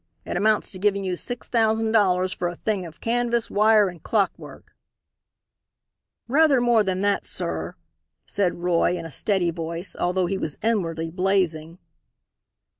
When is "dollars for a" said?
1.91-2.55